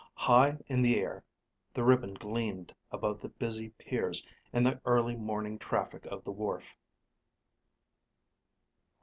[0.15, 1.23] High in the air,
[1.75, 6.75] the ribbon gleamed above the busy piers and the early morning traffic of the wharf.